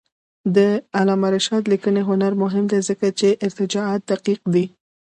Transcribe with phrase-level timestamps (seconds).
[0.55, 0.57] د
[0.97, 4.65] علامه رشاد لیکنی هنر مهم دی ځکه چې ارجاعات دقیق دي.